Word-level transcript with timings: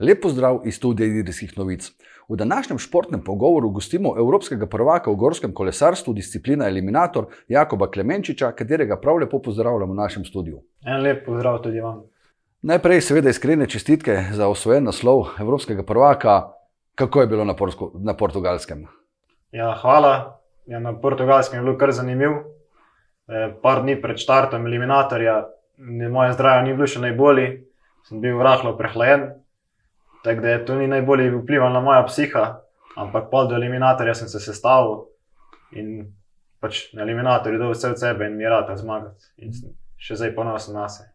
Lep 0.00 0.22
pozdrav 0.22 0.60
iz 0.64 0.76
studija 0.76 1.06
Idrijskih 1.06 1.58
novic. 1.58 1.90
V 2.28 2.36
današnjem 2.36 2.78
športnem 2.78 3.24
pogovoru 3.24 3.70
gostimo 3.70 4.14
evropskega 4.18 4.66
prvaka 4.66 5.10
v 5.10 5.14
gorskem 5.14 5.54
kolesarstvu, 5.54 6.14
disciplina 6.14 6.68
Eliminator 6.68 7.26
Jakoba 7.48 7.90
Klemenčiča, 7.90 8.52
katerega 8.52 8.96
prav 9.00 9.16
lepo 9.16 9.42
pozdravljamo 9.42 9.92
v 9.92 9.96
našem 9.96 10.24
studiu. 10.24 10.62
En 10.86 11.02
lep 11.02 11.26
pozdrav 11.26 11.58
tudi 11.62 11.80
vam. 11.80 12.02
Najprej, 12.62 13.00
seveda, 13.00 13.30
iskrene 13.30 13.66
čestitke 13.66 14.16
za 14.32 14.48
osvojen 14.48 14.84
naslov 14.84 15.26
evropskega 15.40 15.82
prvaka. 15.82 16.42
Kako 16.94 17.20
je 17.20 17.26
bilo 17.26 17.44
na, 17.44 17.56
porsko, 17.56 17.92
na 17.94 18.14
portugalskem? 18.16 18.86
Ja, 19.52 19.74
hvala. 19.82 20.40
Ja, 20.66 20.80
na 20.80 20.94
portugalskem 21.00 21.58
je 21.58 21.64
bilo 21.64 21.76
kar 21.78 21.92
zanimivo. 21.92 22.44
E, 23.28 23.48
par 23.62 23.82
dni 23.82 24.00
pred 24.02 24.16
štartom 24.16 24.66
eliminatorja, 24.66 25.42
moje 26.10 26.32
zdravje 26.32 26.62
ni 26.62 26.74
bilo 26.76 26.86
še 26.86 27.02
najbolje, 27.02 27.46
sem 28.08 28.20
bil 28.20 28.40
rahlo 28.42 28.76
prehlajen. 28.78 29.41
Tako 30.22 30.40
da 30.40 30.64
to 30.64 30.74
ni 30.78 30.86
najbolje 30.86 31.30
vplivalo 31.30 31.72
na 31.72 31.80
moja 31.80 32.04
psiha, 32.06 32.60
ampak 32.96 33.30
pol 33.30 33.48
do 33.48 33.56
eliminatorja 33.58 34.14
sem 34.14 34.28
se 34.28 34.40
sestavil 34.40 35.06
in 35.72 36.04
pač 36.60 36.92
na 36.94 37.02
eliminatorju 37.02 37.58
dol 37.58 37.72
vse 37.74 37.90
od 37.90 38.00
sebe 38.00 38.26
in 38.26 38.36
mi 38.36 38.44
je 38.44 38.50
rad 38.50 38.70
zmagati. 38.78 39.32
In 39.42 39.50
še 39.96 40.16
zdaj 40.16 40.34
ponosen 40.36 40.78
na 40.78 40.88
sebe. 40.88 41.10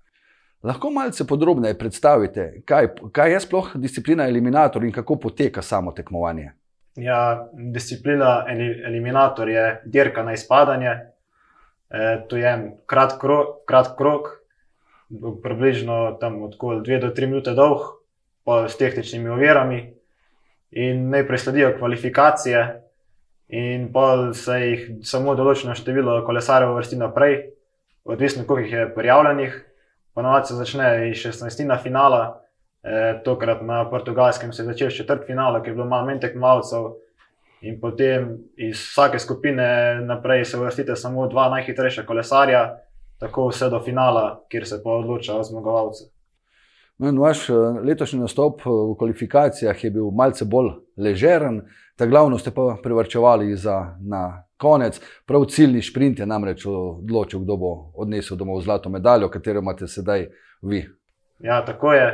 Lahko 0.68 0.90
malce 0.92 1.24
podrobneje 1.28 1.78
predstavite, 1.78 2.48
kaj, 2.66 2.88
kaj 3.14 3.32
je 3.32 3.42
sploh 3.46 3.70
disciplina 3.78 4.26
eliminator 4.28 4.84
in 4.84 4.92
kako 4.92 5.20
poteka 5.28 5.62
samo 5.62 5.94
tekmovanje? 5.96 6.52
Ja, 6.98 7.48
disciplina 7.54 8.42
eliminator 8.50 9.50
je 9.50 9.66
dirka 9.86 10.24
na 10.26 10.34
izpadanje. 10.34 10.96
E, 11.90 12.08
to 12.30 12.40
je 12.42 12.50
en 12.50 12.66
krat 12.90 13.20
krok, 13.22 13.62
krat 13.70 13.94
krok 13.98 14.34
približno 15.44 16.18
tam 16.20 16.42
od 16.44 16.58
2 16.60 17.00
do 17.02 17.14
3 17.16 17.30
minute 17.30 17.54
dolg, 17.56 17.86
s 18.68 18.78
tehničnimi 18.78 19.30
ovirami. 19.30 19.94
In 20.72 21.10
najprej 21.10 21.38
sledijo 21.38 21.74
kvalifikacije, 21.78 22.64
in 23.48 23.92
pa 23.94 24.34
se 24.34 24.58
jih 24.60 24.90
samo 25.08 25.36
določeno 25.36 25.76
število 25.76 26.20
kolesarjev 26.28 26.74
vrsti 26.76 27.00
naprej, 27.00 27.38
odvisno 28.08 28.44
koliko 28.48 28.66
jih 28.66 28.74
je 28.74 28.90
prijavljenih. 28.96 29.56
Ponovadi 30.16 30.48
se 30.48 30.56
začne 30.58 30.88
iz 31.10 31.22
16. 31.24 31.78
finala, 31.84 32.42
e, 32.84 33.20
tokrat 33.24 33.62
na 33.62 33.84
portugalskem 33.90 34.54
se 34.54 34.64
je 34.64 34.72
začel 34.72 34.90
četrt 34.90 35.28
finala, 35.28 35.62
ki 35.64 35.70
je 35.70 35.76
bilo 35.76 35.86
malo 35.86 36.06
manj 36.06 36.20
tekmovalcev. 36.20 36.92
In 37.62 37.80
potem 37.82 38.38
iz 38.58 38.78
vsake 38.78 39.20
skupine 39.20 40.02
naprej 40.06 40.46
se 40.46 40.58
vrstite 40.58 40.96
samo 40.96 41.28
dva 41.28 41.50
najhitrejša 41.50 42.06
kolesarja, 42.06 42.78
tako 43.20 43.48
vse 43.50 43.70
do 43.70 43.80
finala, 43.86 44.44
kjer 44.50 44.68
se 44.68 44.82
pa 44.84 44.92
odloča 44.92 45.38
o 45.38 45.44
zmagovalcu. 45.44 46.12
No, 46.98 47.22
vaš 47.22 47.50
eh, 47.50 47.54
letošnji 47.84 48.20
nastop 48.20 48.62
eh, 48.62 48.70
v 48.70 48.96
kvalifikacijah 48.98 49.84
je 49.84 49.92
bil 49.92 50.10
malce 50.12 50.46
bolj 50.46 50.72
ležeren, 50.98 51.62
ta 51.96 52.06
glavno 52.06 52.38
ste 52.38 52.52
pa 52.52 52.78
privrčevali 52.84 53.56
za 53.56 53.98
na 54.02 54.44
konec. 54.58 55.02
Prav 55.26 55.46
ciljni 55.46 55.82
sprint 55.82 56.20
je 56.20 56.26
namreč 56.26 56.66
odločil, 56.66 57.40
kdo 57.40 57.58
bo 57.58 57.92
odnesel 57.96 58.38
domov 58.38 58.62
zlato 58.62 58.90
medaljo, 58.90 59.30
katero 59.30 59.60
imate 59.60 59.88
sedaj 59.88 60.28
vi. 60.62 60.86
Ja, 61.40 61.66
tako 61.66 61.94
je. 61.94 62.08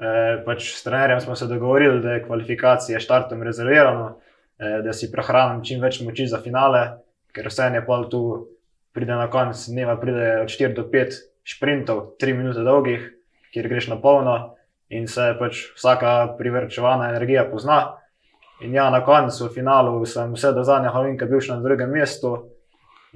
E, 0.00 0.42
pač 0.44 0.70
s 0.76 0.82
trenerjem 0.84 1.20
smo 1.20 1.36
se 1.36 1.46
dogovorili, 1.46 2.00
da 2.00 2.12
je 2.12 2.24
kvalifikacije 2.24 3.00
štartom 3.00 3.42
rezervirano, 3.42 4.18
e, 4.58 4.80
da 4.84 4.92
si 4.92 5.10
prehranim 5.12 5.64
čim 5.64 5.80
več 5.80 6.00
moči 6.04 6.26
za 6.26 6.40
finale, 6.40 6.84
ker 7.32 7.48
vse 7.48 7.68
je 7.74 7.84
pol 7.86 8.08
tu 8.12 8.22
pride 8.92 9.16
na 9.16 9.28
konec 9.30 9.60
dneva, 9.68 9.96
pride 10.00 10.40
od 10.42 10.48
4 10.48 10.74
do 10.76 10.88
5 10.88 11.20
sprintov, 11.44 12.14
3 12.20 12.36
minute 12.36 12.64
dolgih, 12.64 13.08
kjer 13.54 13.68
greš 13.68 13.88
na 13.90 14.00
polno 14.00 14.56
in 14.90 15.06
se 15.08 15.32
pač 15.38 15.64
vsaka 15.76 16.34
privrčevana 16.38 17.10
energija 17.10 17.44
pozna. 17.50 17.96
In 18.60 18.74
ja, 18.74 18.90
na 18.90 19.00
koncu, 19.04 19.46
v 19.46 19.54
finalu, 19.54 20.04
sem 20.06 20.34
vse 20.34 20.52
do 20.52 20.64
zadnjega 20.66 20.96
hovinka 20.98 21.28
bil 21.30 21.40
še 21.40 21.54
na 21.54 21.64
drugem 21.64 21.92
mestu 21.94 22.34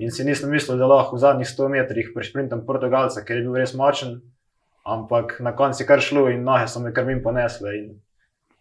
in 0.00 0.10
si 0.10 0.24
nisem 0.24 0.50
mislil, 0.50 0.78
da 0.80 0.88
lahko 0.88 1.18
v 1.18 1.22
zadnjih 1.22 1.50
100 1.50 1.68
metrih 1.74 2.12
prešprintam 2.14 2.64
Portugalca, 2.66 3.22
ker 3.26 3.38
je 3.38 3.44
bil 3.46 3.58
res 3.60 3.74
močen. 3.76 4.22
Ampak 4.84 5.38
na 5.40 5.54
koncu 5.56 5.82
je 5.82 5.88
kar 5.88 6.00
šlo 6.00 6.26
in 6.32 6.44
noge 6.44 6.68
so 6.68 6.80
me 6.80 6.92
kar 6.92 7.06
min 7.08 7.22
ponesle 7.24 7.76
in 7.76 7.92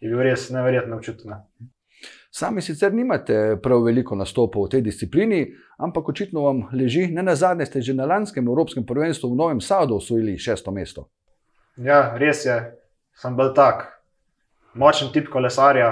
je 0.00 0.10
bil 0.10 0.22
res 0.24 0.50
neverjetno 0.52 0.96
občutno. 1.00 1.40
Sami 2.34 2.62
sicer 2.62 2.92
nimate 2.92 3.56
prav 3.62 3.84
veliko 3.86 4.16
nastopov 4.18 4.66
v 4.66 4.70
tej 4.72 4.82
disciplini, 4.82 5.44
ampak 5.78 6.08
očitno 6.10 6.42
vam 6.42 6.64
leži, 6.74 7.06
ne 7.06 7.22
na 7.22 7.36
zadnje, 7.38 7.68
ste 7.70 7.82
že 7.82 7.94
na 7.94 8.08
lanskem 8.10 8.42
Evropskem 8.42 8.82
prvenstvu 8.86 9.30
v 9.30 9.38
Novem 9.38 9.60
Sadu 9.62 10.00
osvojili 10.02 10.34
šesto 10.38 10.74
mesto. 10.74 11.06
Ja, 11.76 12.14
res 12.18 12.44
je, 12.46 12.54
sem 13.18 13.36
bil 13.36 13.50
tak, 13.54 13.88
močen 14.78 15.10
tip 15.14 15.30
kolesarja 15.30 15.90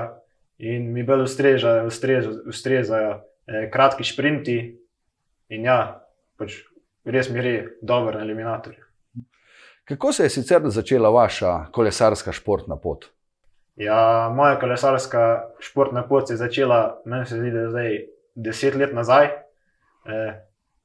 in 0.62 0.92
mi 0.94 1.02
bolj 1.02 1.24
ustrezajo, 1.26 1.88
ustrezajo 2.50 3.10
eh, 3.46 3.66
kratki 3.72 4.06
sprinti. 4.06 4.58
In 5.52 5.66
ja, 5.66 5.78
pač 6.38 6.62
res 7.04 7.28
mi 7.30 7.42
je 7.44 7.66
dobro 7.82 8.14
na 8.18 8.24
eliminatorju. 8.24 8.84
Kako 9.84 10.12
se 10.12 10.22
je 10.22 10.30
sicer 10.30 10.62
začela 10.64 11.10
vaša 11.10 11.66
kolesarska 11.74 12.32
športna 12.32 12.76
pot? 12.76 13.08
Ja, 13.76 14.30
moja 14.34 14.58
kolesarska 14.60 15.48
športna 15.60 16.06
pot 16.08 16.28
se 16.28 16.34
je 16.34 16.38
začela, 16.38 17.00
meni 17.04 17.26
se 17.26 17.36
zdi, 17.36 17.50
da 17.50 17.58
je 17.58 17.70
zdaj 17.70 17.98
deset 18.34 18.74
let 18.74 18.94
nazaj. 18.94 19.26
E, 19.26 20.18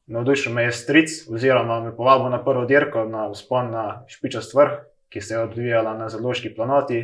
Navdušil 0.07 0.53
me 0.53 0.63
je 0.63 0.71
stric, 0.71 1.09
oziroma 1.29 1.81
me 1.83 1.95
povabil 1.95 2.29
na 2.31 2.39
prvo 2.43 2.65
dirko 2.65 3.03
na 3.05 3.25
vzpon 3.31 3.71
na 3.71 3.85
Špičast 4.07 4.53
vrh, 4.55 4.77
ki 5.09 5.21
se 5.21 5.33
je 5.33 5.39
odvijala 5.39 5.97
na 5.97 6.09
Zaloški 6.09 6.53
planoti. 6.55 7.01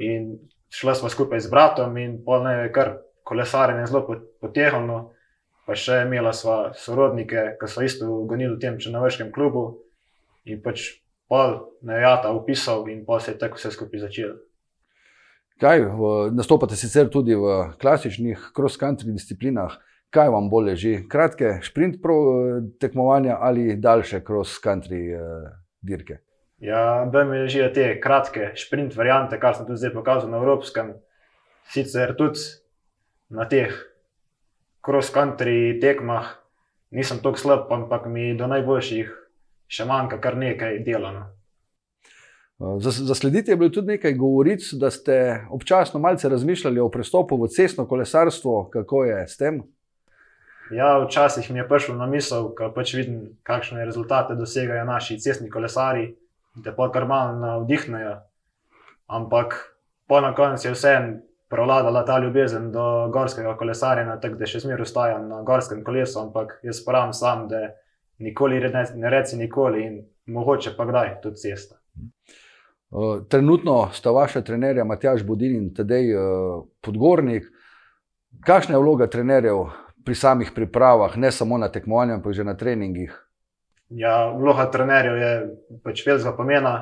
In 0.00 0.38
šla 0.72 0.94
sva 0.94 1.10
skupaj 1.12 1.40
z 1.40 1.50
bratom 1.50 1.96
in 1.96 2.18
polno 2.24 2.52
je 2.52 2.72
kar 2.72 2.94
kolesarjenje 3.28 3.86
zelo 3.86 4.20
potehno. 4.40 5.10
Pa 5.68 5.76
še 5.76 5.98
imela 6.06 6.32
sva 6.32 6.70
sorodnike, 6.72 7.58
ki 7.60 7.68
so 7.68 7.84
isto 7.84 8.06
gonili 8.24 8.54
v 8.54 8.60
tem 8.62 8.78
črnovrškem 8.80 9.28
klubu. 9.32 9.82
In 10.48 10.62
pač 10.64 11.02
pol 11.28 11.58
ne 11.84 12.00
jata 12.00 12.32
upisal 12.32 12.88
in 12.88 13.04
pol 13.04 13.20
se 13.20 13.34
je 13.34 13.40
tako 13.42 13.60
vse 13.60 13.74
skupaj 13.74 14.06
začelo. 14.06 14.38
Kaj, 15.60 15.82
v, 15.84 16.08
nastopate 16.32 16.78
sicer 16.78 17.10
tudi 17.12 17.36
v 17.36 17.74
klasičnih 17.82 18.48
cross-country 18.56 19.12
disciplinah, 19.12 19.76
kaj 20.10 20.30
vam 20.32 20.48
bolj 20.50 20.70
leži? 20.70 20.94
Kratke 21.08 21.58
sprint 21.62 22.00
pro, 22.02 22.16
tekmovanja 22.80 23.38
ali 23.40 23.76
daljše 23.76 24.20
cross-country 24.26 25.02
eh, 25.14 25.50
dirke? 25.80 26.18
Ja, 26.58 27.04
da 27.12 27.24
mi 27.24 27.38
ležijo 27.38 27.68
te 27.74 28.00
kratke 28.00 28.50
sprint 28.56 28.96
variante, 28.96 29.38
kar 29.40 29.54
sem 29.54 29.66
tudi 29.66 29.78
zdaj 29.78 29.94
pokazal 29.94 30.30
na 30.30 30.40
evropskem. 30.40 30.96
Sicer 31.70 32.16
tudi 32.18 32.40
na 33.30 33.46
teh 33.48 33.74
cross-country 34.82 35.78
tekmah 35.80 36.32
nisem 36.90 37.20
tako 37.22 37.38
slab, 37.38 37.72
ampak 37.72 38.08
mi 38.08 38.32
do 38.34 38.48
najboljših 38.50 39.10
še 39.68 39.84
manjka 39.84 40.18
kar 40.20 40.36
nekaj 40.40 40.80
delano. 40.86 41.28
Zaslediti 42.80 43.52
je 43.52 43.56
bilo 43.56 43.70
tudi 43.70 43.94
nekaj 43.94 44.16
govoric, 44.18 44.64
da 44.80 44.90
ste 44.90 45.44
občasno 45.54 46.00
malce 46.00 46.28
razmišljali 46.28 46.80
o 46.80 46.88
prestopu 46.90 47.36
v 47.38 47.46
cestno 47.54 47.86
kolesarstvo, 47.86 48.64
kako 48.72 49.04
je 49.04 49.26
s 49.28 49.36
tem. 49.38 49.60
Ja, 50.70 50.98
včasih 51.04 51.50
mi 51.50 51.58
je 51.58 51.68
prišlo 51.68 51.94
na 51.96 52.06
misel, 52.06 52.50
ko 52.54 52.68
pač 52.74 52.94
vidim, 52.94 53.38
kakšne 53.42 53.84
rezultate 53.84 54.36
dosegajo 54.36 54.84
naši 54.84 55.18
cestni 55.20 55.50
kolesari, 55.50 56.10
da 56.54 56.74
pa 56.76 56.90
kar 56.92 57.06
malo 57.08 57.38
navdihnejo. 57.38 58.18
Ampak 59.06 59.56
po 60.08 60.20
na 60.20 60.34
koncu 60.34 60.68
je 60.68 60.74
vseeno 60.74 61.16
prevladala 61.48 62.04
ta 62.04 62.18
ljubezen 62.18 62.72
do 62.72 63.08
gorskega 63.12 63.56
kolesarja, 63.56 64.18
tako 64.20 64.36
da 64.36 64.46
še 64.46 64.60
zmeraj 64.60 64.84
ostajam 64.84 65.28
na 65.28 65.42
gorskem 65.42 65.80
kolesu, 65.84 66.20
ampak 66.20 66.58
jaz 66.62 66.82
pravim 66.84 67.12
sam, 67.16 67.46
da 67.48 67.70
nikoli 68.18 68.60
ne 68.94 69.10
reci 69.10 69.36
nikoli 69.36 69.84
in 69.86 70.00
mogoče 70.26 70.74
pa 70.76 70.84
kdaj 70.84 71.14
tudi 71.22 71.40
cesta. 71.40 71.78
Eh, 72.92 73.24
trenutno 73.28 73.88
sta 73.92 74.10
vaša 74.10 74.40
trenerja 74.40 74.84
Matjaš 74.84 75.24
Budin 75.24 75.56
in 75.56 75.74
tedej 75.74 76.14
uh, 76.14 76.64
podgornik. 76.80 77.48
Kakšna 78.44 78.74
je 78.74 78.80
vloga 78.80 79.06
trenerjev 79.06 79.64
pri 80.08 80.14
samih 80.16 80.50
pripravah, 80.54 81.16
ne 81.20 81.28
samo 81.32 81.58
na 81.60 81.68
tekmovanju, 81.68 82.14
ampak 82.16 82.32
že 82.32 82.44
na 82.44 82.54
treningih? 82.56 83.12
Ja, 83.92 84.30
vloga 84.32 84.64
trenerjev 84.72 85.16
je 85.20 85.32
pač 85.84 86.00
velikega 86.06 86.32
pomena 86.32 86.72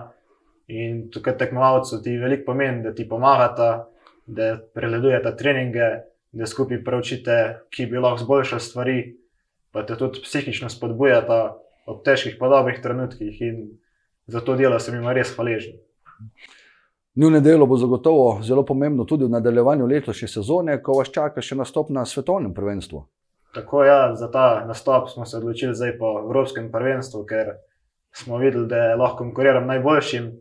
in 0.70 1.08
tukaj 1.11 1.34
tekmovalcu 1.40 1.99
ti 2.05 2.14
veliko 2.23 2.52
pomeni, 2.52 2.84
da 2.84 2.93
ti 2.94 3.02
pomagata, 3.08 3.88
da 4.26 4.52
preledujete 4.75 5.32
treninge, 5.40 5.88
da 6.31 6.46
skupaj 6.46 6.84
preučite, 6.87 7.38
ki 7.75 7.88
bi 7.90 7.99
lahko 7.99 8.23
zboljšali 8.23 8.62
stvari, 8.62 9.00
pa 9.75 9.82
te 9.82 9.99
tudi 9.99 10.23
psihično 10.23 10.70
spodbujata 10.70 11.40
ob 11.90 12.06
težkih, 12.06 12.38
pa 12.38 12.52
dobrih 12.52 12.78
trenutkih 12.82 13.43
in 13.43 13.58
za 14.31 14.38
to 14.38 14.55
delo 14.55 14.78
sem 14.78 14.94
jim 14.94 15.11
res 15.11 15.34
hvaležen. 15.34 15.82
Njuno 17.17 17.43
delo 17.43 17.67
bo 17.67 17.75
zagotovo 17.76 18.38
zelo 18.46 18.62
pomembno 18.62 19.05
tudi 19.05 19.26
v 19.26 19.34
nadaljevanju 19.34 19.87
letošnje 19.87 20.28
sezone, 20.28 20.78
ko 20.82 21.00
vas 21.02 21.11
čaka 21.11 21.43
še 21.43 21.58
nastop 21.58 21.90
na 21.90 22.06
svetovnem 22.06 22.55
prvenstvu. 22.55 23.02
Tako 23.56 23.84
ja, 23.88 24.00
za 24.14 24.28
ta 24.30 24.64
nastop 24.68 25.08
smo 25.08 25.24
se 25.24 25.38
odločili 25.40 25.74
zdaj 25.74 25.96
po 25.98 26.18
Evropskem 26.20 26.68
prvenstvu, 26.72 27.24
ker 27.24 27.56
smo 28.12 28.36
videli, 28.38 28.68
da 28.68 28.96
lahko 29.00 29.24
konkuriram 29.24 29.66
najboljšim 29.66 30.34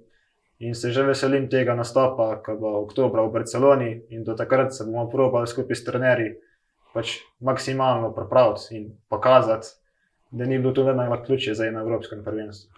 In 0.60 0.76
se 0.76 0.92
že 0.92 1.04
veselim 1.04 1.50
tega 1.52 1.76
nastopa, 1.76 2.40
ki 2.40 2.56
bo 2.56 2.80
oktober 2.80 3.20
v 3.28 3.32
Barceloni 3.32 3.90
in 4.10 4.24
do 4.24 4.36
takrat 4.40 4.72
se 4.74 4.86
bomo 4.88 5.10
probali 5.12 5.48
skupaj 5.48 5.76
s 5.76 5.84
trenerji 5.84 6.30
pač 6.96 7.20
maksimalno 7.44 8.14
pripraviti 8.16 8.78
in 8.78 8.86
pokazati, 9.10 9.68
da 10.32 10.46
ni 10.46 10.60
bilo 10.60 10.72
to 10.72 10.84
vedno 10.84 11.04
na 11.04 11.24
ključe 11.24 11.54
za 11.54 11.66
eno 11.68 11.82
evropsko 11.82 12.16
prvenstvo. 12.24 12.72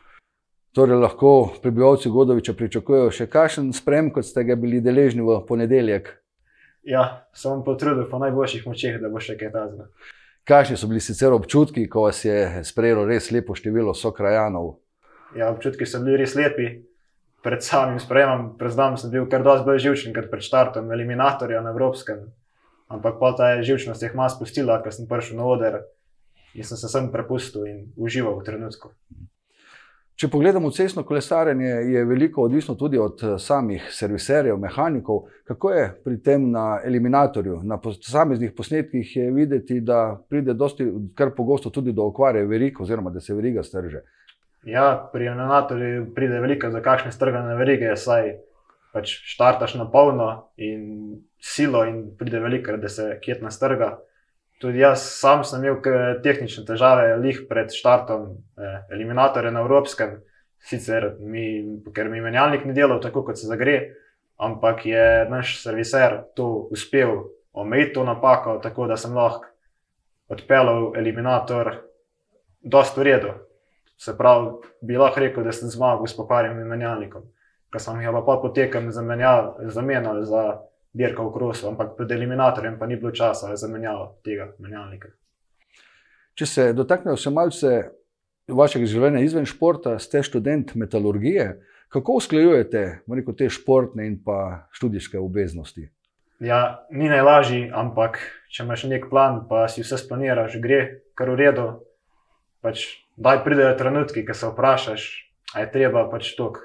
Torej, 0.73 0.97
lahko 0.97 1.53
prebivalci 1.61 2.09
Godoviča 2.09 2.53
pričakujejo 2.53 3.11
še 3.11 3.27
kakšen 3.29 3.69
sprem, 3.73 4.09
kot 4.09 4.25
ste 4.25 4.43
ga 4.43 4.55
bili 4.57 4.81
deležni 4.81 5.21
v 5.21 5.37
ponedeljek. 5.45 6.09
Ja, 6.81 7.29
sem 7.33 7.61
potrudil 7.61 8.09
po 8.09 8.17
najboljših 8.17 8.65
močeh, 8.65 8.97
da 9.01 9.09
bo 9.13 9.21
še 9.21 9.37
kaj 9.37 9.53
tazga. 9.53 9.85
Kakšni 10.47 10.77
so 10.79 10.88
bili 10.88 11.01
sicer 11.03 11.33
občutki, 11.35 11.89
ko 11.91 12.05
vas 12.05 12.21
je 12.23 12.63
sprejelo 12.63 13.03
res 13.05 13.25
lepo 13.35 13.55
število 13.55 13.91
sokrajanov? 13.91 14.77
Ja, 15.35 15.49
občutki 15.51 15.83
so 15.83 15.99
bili 15.99 16.21
res 16.21 16.38
lepi. 16.39 16.69
Pred 17.44 17.63
samim 17.63 17.99
sprejemom, 17.99 18.53
priznam, 18.59 18.95
sem 18.97 19.11
bil 19.11 19.27
kar 19.27 19.44
dosti 19.44 19.67
bolj 19.67 19.81
živčen 19.83 20.15
kot 20.15 20.29
pred 20.31 20.45
štartom 20.47 20.88
eliminatorja 20.95 21.59
na 21.63 21.73
Evropskem. 21.75 22.23
Ampak 22.88 23.19
pa 23.19 23.33
ta 23.35 23.49
živčnost 23.59 24.03
je 24.03 24.13
hmas 24.13 24.38
spustila, 24.38 24.79
ker 24.83 24.95
sem 24.95 25.09
prišel 25.09 25.35
na 25.35 25.51
oder 25.51 25.81
in 26.55 26.63
sem 26.63 26.79
se 26.79 26.88
sem 26.89 27.11
prepustil 27.11 27.67
in 27.67 27.83
užival 27.99 28.39
v 28.39 28.47
trenutku. 28.47 28.94
Če 30.17 30.31
pogledamo 30.33 30.71
cestno 30.73 31.03
kolesarjenje, 31.05 31.67
je 31.93 32.03
veliko 32.09 32.41
odvisno 32.47 32.73
tudi 32.75 32.97
od 32.97 33.21
eh, 33.21 33.35
samih 33.37 33.83
serviserjev, 33.93 34.57
mehanikov. 34.57 35.27
Kako 35.45 35.71
je 35.71 35.83
pri 36.03 36.17
tem 36.25 36.47
na 36.51 36.79
eliminatorju? 36.85 37.59
Na 37.63 37.77
posameznih 37.77 38.55
posnetkih 38.57 39.11
je 39.15 39.27
videti, 39.31 39.77
da 39.85 40.17
pride 40.29 40.55
dosti, 40.57 40.87
kar 41.13 41.35
pogosto 41.37 41.69
tudi 41.69 41.93
do 41.93 42.07
okvare 42.09 42.47
verige, 42.49 42.81
oziroma 42.81 43.13
da 43.13 43.21
se 43.21 43.37
veriga 43.37 43.63
strže. 43.63 44.01
Ja, 44.65 44.87
pri 45.13 45.29
eliminatorju 45.29 46.09
pride 46.15 46.41
veliko 46.41 46.73
za 46.73 46.81
kakšne 46.81 47.13
strgane 47.13 47.53
verige, 47.55 47.93
saj 47.95 48.33
pač 48.97 49.13
štartaš 49.35 49.77
na 49.77 49.85
polno 49.91 50.31
in 50.57 51.21
silo, 51.37 51.85
in 51.85 52.07
pride 52.17 52.41
veliko, 52.41 52.73
da 52.81 52.89
se 52.89 53.19
kjetna 53.21 53.53
strga. 53.53 53.99
Tudi 54.62 54.81
jaz 54.81 55.04
sam 55.19 55.44
sem 55.45 55.62
imel 55.62 55.77
tehnične 56.24 56.63
težave, 56.65 57.12
lih 57.21 57.44
pred 57.50 57.69
štartom 57.74 58.24
eh, 58.57 58.80
eliminatorja 58.95 59.51
na 59.54 59.62
Evropskem, 59.62 60.15
sicer 60.57 61.12
mi, 61.21 61.45
ker 61.94 62.09
mi 62.09 62.21
menjalnik 62.21 62.65
ni 62.65 62.74
delal 62.74 63.01
tako, 63.04 63.21
kot 63.27 63.38
se 63.38 63.50
zagre, 63.50 63.77
ampak 64.42 64.86
je 64.86 65.04
naš 65.30 65.59
serviser 65.62 66.24
to 66.36 66.68
uspel 66.74 67.19
omejiti 67.54 67.94
to 67.94 68.04
napako, 68.04 68.57
tako 68.63 68.88
da 68.88 68.98
sem 68.98 69.13
lahko 69.13 69.45
odpeljal 70.27 70.92
eliminator 70.98 71.71
dosto 72.62 73.01
v 73.01 73.04
redu. 73.04 73.33
Se 73.98 74.13
pravi, 74.18 74.51
bi 74.81 74.98
lahko 74.98 75.21
rekel, 75.21 75.45
da 75.45 75.54
sem 75.54 75.69
zmagal 75.74 76.06
s 76.06 76.18
pokvarjenim 76.18 76.68
menjalnikom, 76.69 77.30
ker 77.74 77.81
sem 77.81 78.01
jih 78.01 78.18
pa 78.25 78.39
potekal 78.42 78.89
zamenjal 78.92 80.24
za 80.25 80.44
dirka 80.97 81.23
v 81.23 81.33
krosu, 81.33 81.67
ampak 81.69 81.95
pred 81.97 82.11
eliminatorjem 82.11 82.79
pa 82.79 82.88
ni 82.89 82.97
bilo 82.97 83.11
časa 83.11 83.55
za 83.55 83.69
menjavo 83.69 84.17
tega 84.25 84.49
menjalnika. 84.59 85.13
Če 86.38 86.45
se 86.45 86.65
dotaknemo 86.77 87.17
še 87.17 87.33
malce 87.33 87.71
vašega 88.47 88.88
življenja 88.89 89.23
izven 89.25 89.47
športa, 89.49 89.97
ste 89.99 90.23
študent 90.23 90.75
metalurgije. 90.75 91.49
Kako 91.94 92.17
usklajujete 92.19 92.83
rekel, 93.07 93.35
te 93.38 93.49
športne 93.49 94.07
in 94.07 94.17
pa 94.23 94.67
študijske 94.75 95.19
obveznosti? 95.19 95.88
Ja, 96.44 96.85
ni 96.94 97.09
najlažji, 97.09 97.71
ampak 97.73 98.19
če 98.53 98.65
imaš 98.65 98.85
nek 98.91 99.07
plan, 99.09 99.41
pa 99.49 99.65
si 99.71 99.81
vse 99.81 99.97
splaniraš, 99.97 100.59
gre 100.61 100.81
kar 101.17 101.31
v 101.33 101.39
redu. 101.39 101.67
Pač, 102.61 102.85
daj 103.17 103.41
pridejo 103.45 103.73
trenutki, 103.79 104.25
ki 104.25 104.35
se 104.38 104.51
vprašaš, 104.51 105.05
ali 105.55 105.65
je 105.65 105.71
treba 105.73 106.05
pač 106.11 106.35
tok. 106.38 106.59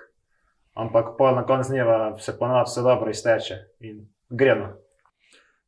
Ampak 0.76 1.14
pa 1.16 1.32
na 1.36 1.44
koncu 1.48 1.72
dneva 1.72 2.16
se 2.20 2.36
ponovadi 2.36 2.68
vse 2.68 2.84
dobro 2.84 3.12
izteče 3.12 3.56
in 3.84 4.02
gremo. 4.32 4.72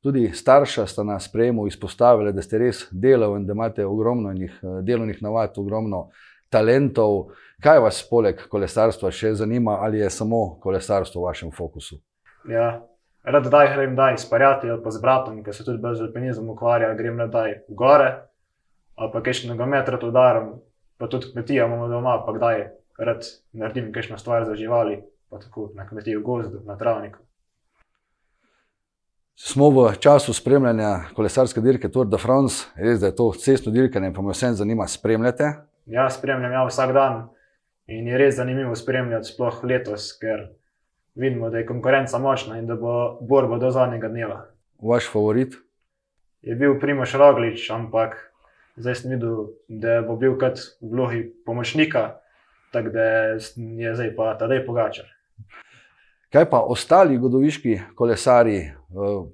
Tudi 0.05 0.31
starša 0.35 0.87
sta 0.87 1.03
na 1.03 1.21
sprejemu 1.21 1.67
izpostavili, 1.67 2.33
da 2.33 2.43
ste 2.43 2.59
res 2.59 2.87
delovni 2.91 3.41
in 3.41 3.47
da 3.47 3.53
imate 3.53 3.87
ogromno 3.87 4.33
njih, 4.33 4.59
eh, 4.63 4.83
delovnih 4.83 5.23
navad, 5.23 5.53
ogromno 5.57 6.09
talentov. 6.51 7.31
Kaj 7.63 7.81
vas 7.81 8.03
poleg 8.11 8.43
kolesarstva 8.51 9.11
še 9.11 9.33
zanima, 9.35 9.79
ali 9.81 9.99
je 9.99 10.11
samo 10.11 10.59
kolesarstvo 10.61 11.23
v 11.23 11.25
vašem 11.25 11.53
fokusu? 11.57 11.97
Ja, 12.51 12.83
rad 13.25 13.49
da 13.49 13.65
grem 13.75 13.97
daj 13.97 14.19
s 14.19 14.31
prijatelji 14.31 14.73
ali 14.73 14.83
pa 14.85 14.91
z 14.91 15.01
bratom, 15.01 15.43
ki 15.45 15.53
se 15.53 15.65
tudi 15.65 15.81
brez 15.81 16.01
alpinizma 16.01 16.53
ukvarja, 16.53 16.95
grem 16.95 17.19
rad 17.25 17.33
daj 17.33 17.59
v 17.69 17.75
gore, 17.75 18.11
ali 18.95 19.13
pa 19.13 19.23
kaj 19.25 19.41
še 19.41 19.49
nogomet 19.49 19.89
rad 19.89 20.05
udarim, 20.05 20.53
pa 21.01 21.09
tudi 21.09 21.33
kmetija 21.33 21.67
imamo 21.67 21.89
doma, 21.89 22.19
pa 22.27 22.37
kdaj 22.37 22.67
rad 22.99 23.25
naredim 23.53 23.93
kakšno 23.93 24.21
stvar 24.21 24.45
za 24.45 24.55
živali, 24.55 25.01
pa 25.31 25.41
tako 25.41 25.71
na 25.75 25.89
kmetiji 25.89 26.21
v 26.21 26.27
gozdu, 26.29 26.61
na 26.69 26.77
travniku. 26.77 27.25
Smo 29.37 29.71
v 29.71 29.97
času 29.99 30.33
spremljanja 30.33 31.11
kolesarske 31.15 31.61
dirke 31.61 31.89
Tour 31.91 32.07
de 32.07 32.19
France, 32.23 32.69
res 32.79 33.01
da 33.03 33.09
je 33.11 33.17
to 33.19 33.33
cestno 33.35 33.73
dirkanje, 33.75 34.13
pa 34.15 34.23
me 34.23 34.31
vsem 34.31 34.55
zanima, 34.55 34.87
spremljate? 34.87 35.49
Ja, 35.91 36.05
spremljam 36.11 36.53
ja 36.53 36.61
vsak 36.69 36.93
dan 36.95 37.17
in 37.91 38.07
je 38.07 38.19
res 38.19 38.37
zanimivo 38.37 38.77
spremljati, 38.79 39.33
sploh 39.33 39.59
letos, 39.67 40.13
ker 40.21 40.45
vidimo, 41.19 41.51
da 41.51 41.59
je 41.59 41.67
konkurenca 41.67 42.19
močna 42.23 42.61
in 42.61 42.71
da 42.71 42.77
bo 42.79 43.19
borba 43.27 43.59
do 43.59 43.73
zadnjega 43.75 44.09
dneva. 44.09 44.39
Vaš 44.79 45.11
favorit? 45.11 45.59
Je 46.47 46.55
bil 46.55 46.79
Primoš 46.79 47.17
Roglič, 47.19 47.67
ampak 47.75 48.15
zdaj 48.77 49.01
sem 49.03 49.17
videl, 49.17 49.49
da 49.67 49.99
bo 50.07 50.15
bil 50.15 50.39
kot 50.39 50.63
v 50.79 50.93
vlogi 50.95 51.25
pomočnika, 51.47 52.21
tako 52.71 52.95
da 52.95 53.11
je 53.11 53.95
zdaj 53.99 54.15
pa 54.15 54.37
ta 54.39 54.47
dej 54.47 54.63
pogačar. 54.63 55.11
Kaj 56.35 56.51
pa 56.51 56.59
ostali 56.61 57.19
godoviški 57.19 57.81
kolesari? 57.95 58.57
Eh, 58.57 58.71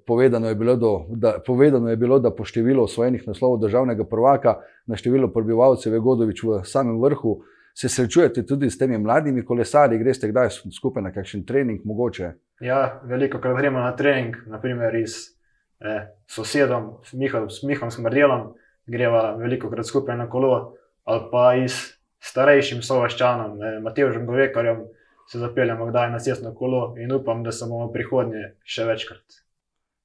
povedano 0.07 0.49
je 0.49 0.55
bilo, 0.55 1.07
da, 1.09 1.39
povedano 1.47 1.89
je 1.89 1.97
bilo, 1.97 2.19
da 2.19 2.29
po 2.31 2.45
številu 2.45 2.83
osvojenih 2.85 3.23
naslovov 3.27 3.63
državnega 3.63 4.05
prvaka 4.05 4.59
na 4.87 4.99
število 5.01 5.31
prebivalcev 5.33 5.97
je 5.97 6.01
Godovič 6.01 6.43
v 6.45 6.59
samem 6.65 7.01
vrhu. 7.01 7.39
Se 7.75 7.89
srečujete 7.89 8.45
tudi 8.47 8.69
s 8.71 8.77
temi 8.79 8.99
mladimi 8.99 9.45
kolesarji, 9.45 9.99
greste 9.99 10.29
kdaj 10.29 10.51
skupaj 10.77 11.03
na 11.03 11.15
kakšen 11.15 11.47
trening? 11.49 11.81
Mogoče? 11.89 12.35
Ja, 12.61 13.01
veliko 13.09 13.41
krat 13.41 13.57
gremo 13.57 13.81
na 13.81 13.97
trening, 13.97 14.37
naprimer 14.53 15.01
s 15.01 15.33
eh, 15.81 16.05
sosedom, 16.29 16.99
s 17.09 17.17
Mihom, 17.17 17.49
s 17.49 17.65
Mihom 17.65 17.91
Smrdelom, 17.91 18.51
greva 18.85 19.39
veliko 19.41 19.73
krat 19.73 19.89
skupaj 19.89 20.21
na 20.21 20.29
kolo, 20.29 20.75
ali 21.09 21.29
pa 21.33 21.51
s 21.65 21.97
starejšim 22.21 22.85
sovaščanom, 22.85 23.57
eh, 23.57 23.81
Matejem 23.81 24.27
Govekarjem 24.29 24.85
se 25.31 25.39
zapeljemo 25.39 25.87
kdaj 25.87 26.11
na 26.11 26.19
cestno 26.19 26.55
kolo 26.55 26.95
in 26.99 27.13
upam, 27.13 27.45
da 27.45 27.53
se 27.53 27.67
bomo 27.69 27.87
v 27.87 27.93
prihodnje 27.93 28.47
še 28.65 28.85
večkrat. 28.85 29.37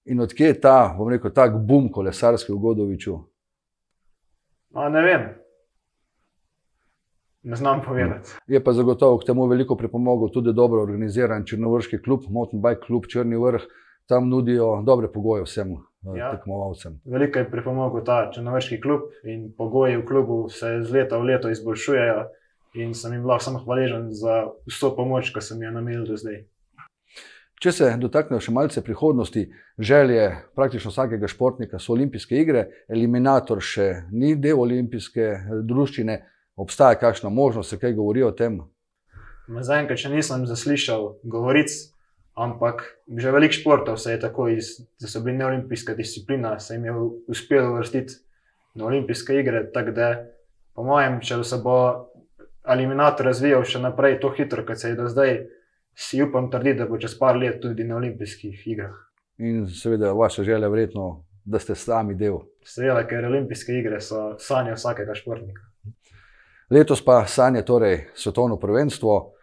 In 0.06 0.22
odkje 0.22 0.52
je 0.52 0.60
ta, 0.62 0.94
bom 0.98 1.10
rekel, 1.10 1.34
tak 1.34 1.56
bum 1.66 1.88
kolesarski 1.92 2.54
v 2.54 2.60
Godoviču? 2.62 3.16
Ma, 4.78 4.90
ne 4.94 5.02
vem. 5.02 5.26
Ne 7.46 7.56
znam 7.56 7.82
povedati. 7.82 8.38
Je 8.48 8.62
pa 8.64 8.74
zagotovo 8.74 9.18
k 9.18 9.26
temu 9.32 9.48
veliko 9.50 9.78
pripomogel 9.78 10.30
tudi 10.34 10.54
dobro 10.54 10.82
organiziran 10.82 11.46
Črnovrški 11.46 12.02
klub, 12.06 12.30
Mountain 12.30 12.62
Bike 12.62 12.86
Club 12.86 13.10
Črni 13.10 13.42
vrh. 13.42 13.66
Tam 14.06 14.30
nudijo 14.30 14.84
dobre 14.86 15.10
pogoje 15.10 15.44
vsem 15.44 15.72
eh, 15.74 16.18
ja, 16.20 16.32
tekmovalcem. 16.38 17.00
Veliko 17.06 17.42
je 17.42 17.50
pripomogel 17.52 18.06
ta 18.06 18.30
Črnovrški 18.34 18.82
klub 18.82 19.10
in 19.24 19.50
pogoji 19.58 19.98
v 19.98 20.06
klubu 20.06 20.50
se 20.50 20.76
iz 20.82 20.92
leta 20.94 21.18
v 21.18 21.34
leto 21.34 21.50
izboljšujejo 21.50 22.26
in 22.76 22.94
sem 22.94 23.14
jim 23.14 23.26
lahko 23.26 23.44
samo 23.44 23.64
hvaležen 23.64 24.12
za 24.14 24.44
vso 24.68 24.92
pomoč, 24.96 25.32
ki 25.34 25.42
sem 25.42 25.64
jo 25.64 25.72
namenil 25.72 26.06
do 26.08 26.18
zdaj. 26.20 26.44
Če 27.64 27.72
se 27.72 27.88
dotaknemo 27.98 28.42
še 28.44 28.52
malce 28.52 28.82
prihodnosti, 28.84 29.46
želje 29.80 30.26
praktično 30.58 30.92
vsakega 30.92 31.28
športnika 31.32 31.80
so 31.80 31.94
olimpijske 31.96 32.38
igre, 32.38 32.66
eliminator 32.92 33.62
še 33.64 33.88
ni 34.12 34.36
del 34.36 34.60
olimpijske 34.60 35.30
družščine, 35.64 36.20
obstaja 36.60 37.00
kakšna 37.00 37.32
možnost, 37.32 37.72
se 37.72 37.80
kaj 37.80 37.96
govori 37.96 38.26
o 38.28 38.34
tem? 38.36 38.60
Zaenkrat, 39.48 40.02
če 40.02 40.12
nisem 40.12 40.44
zaslišal 40.50 41.08
govoric, 41.24 41.72
ampak 42.36 42.84
že 43.08 43.32
veliko 43.32 43.56
športov 43.56 43.98
se 44.04 44.16
je 44.16 44.20
tako, 44.20 44.50
iz, 44.52 44.76
da 45.00 45.08
so 45.08 45.24
bili 45.24 45.38
neolimpijska 45.40 45.96
disciplina, 45.96 46.58
se 46.60 46.76
jim 46.76 46.86
je 46.90 46.96
uspelo 47.32 47.76
vrstiti 47.78 48.20
na 48.76 48.90
olimpijske 48.90 49.40
igre. 49.40 49.64
Tako 49.72 49.96
da, 49.96 50.10
po 50.76 50.84
mojem, 50.84 51.22
če 51.24 51.40
se 51.48 51.62
bo 51.64 51.78
eliminator 52.68 53.26
razvijal 53.26 53.64
še 53.64 53.80
naprej 53.80 54.20
tako 54.20 54.36
hitro, 54.38 54.66
kot 54.66 54.80
se 54.80 54.90
je 54.90 54.96
do 54.96 55.08
zdaj, 55.10 55.38
si 55.96 56.22
upam 56.24 56.50
trditi, 56.52 56.80
da 56.80 56.88
bo 56.90 56.98
čez 57.00 57.18
par 57.20 57.38
let 57.38 57.62
tudi 57.62 57.84
na 57.84 57.96
olimpijskih 57.96 58.68
igrah. 58.68 58.96
In 59.38 59.68
seveda, 59.68 60.14
vaša 60.14 60.44
želja 60.44 60.66
je 60.66 60.72
verjetno, 60.72 61.06
da 61.46 61.60
ste 61.60 61.76
sami 61.76 62.16
del. 62.16 62.40
Seveda, 62.66 63.06
ker 63.08 63.26
olimpijske 63.28 63.76
igre 63.80 64.02
so 64.02 64.34
sanje 64.40 64.74
vsakega 64.76 65.16
športnika. 65.16 65.62
Letos 66.70 67.04
pa 67.06 67.26
sanje 67.30 67.62
torej 67.62 68.08
svetovno 68.16 68.58
prvenstvo, 68.60 69.34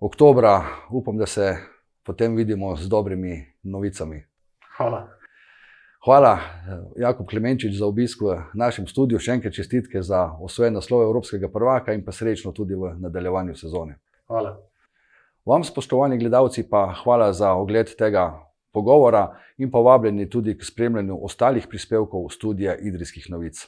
oktobra, 0.00 0.60
upam, 0.90 1.16
da 1.16 1.26
se 1.26 1.56
potem 2.04 2.36
vidimo 2.36 2.76
z 2.76 2.88
dobrimi 2.88 3.46
novicami. 3.62 4.22
Hvala. 4.76 5.15
Hvala, 6.06 6.38
Jakob 6.94 7.26
Klemenčič, 7.26 7.74
za 7.74 7.86
obisk 7.86 8.22
v 8.22 8.38
našem 8.54 8.86
studiu. 8.86 9.18
Še 9.18 9.40
enkrat 9.40 9.56
čestitke 9.58 9.98
za 10.06 10.38
osvojen 10.38 10.78
naslov 10.78 11.02
Evropskega 11.02 11.50
prvaka 11.50 11.96
in 11.98 12.04
pa 12.06 12.14
srečno 12.14 12.52
tudi 12.54 12.78
v 12.78 12.92
nadaljevanju 13.02 13.56
sezone. 13.58 13.98
Hvala. 14.30 14.52
Vam, 15.42 15.66
spoštovani 15.66 16.14
gledalci, 16.22 16.62
pa 16.70 16.94
hvala 17.02 17.32
za 17.34 17.50
ogled 17.58 17.90
tega 17.98 18.38
pogovora 18.70 19.34
in 19.58 19.66
pa 19.66 19.82
vabljeni 19.82 20.30
tudi 20.30 20.54
k 20.54 20.62
spremljanju 20.62 21.18
ostalih 21.26 21.66
prispevkov 21.66 22.30
studija 22.30 22.78
Idrijskih 22.78 23.26
novic. 23.34 23.66